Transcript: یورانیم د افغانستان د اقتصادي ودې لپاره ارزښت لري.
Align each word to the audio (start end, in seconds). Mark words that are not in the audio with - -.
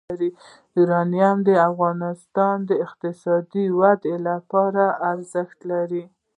یورانیم 0.77 1.37
د 1.47 1.49
افغانستان 1.69 2.55
د 2.69 2.71
اقتصادي 2.85 3.65
ودې 3.79 4.15
لپاره 4.27 4.83
ارزښت 5.11 5.59
لري. 5.71 6.03